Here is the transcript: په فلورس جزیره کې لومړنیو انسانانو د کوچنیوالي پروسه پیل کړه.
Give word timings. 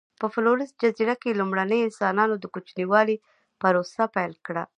په 0.19 0.25
فلورس 0.33 0.69
جزیره 0.81 1.15
کې 1.21 1.37
لومړنیو 1.39 1.85
انسانانو 1.87 2.35
د 2.39 2.45
کوچنیوالي 2.53 3.15
پروسه 3.61 4.03
پیل 4.15 4.33
کړه. 4.45 4.63